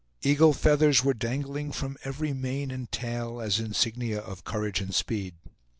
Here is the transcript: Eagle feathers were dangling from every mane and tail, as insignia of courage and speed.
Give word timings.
Eagle 0.23 0.51
feathers 0.51 1.03
were 1.03 1.13
dangling 1.13 1.71
from 1.71 1.95
every 2.03 2.33
mane 2.33 2.71
and 2.71 2.91
tail, 2.91 3.39
as 3.39 3.59
insignia 3.59 4.19
of 4.19 4.43
courage 4.43 4.81
and 4.81 4.95
speed. 4.95 5.35